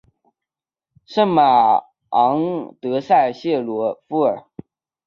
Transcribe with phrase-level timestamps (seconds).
[0.03, 0.11] 圣乌昂
[2.81, 4.45] 德塞谢鲁夫尔。